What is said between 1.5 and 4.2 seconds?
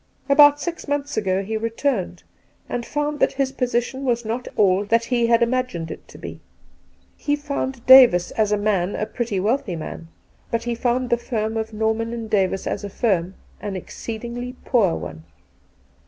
returnedj and found that his position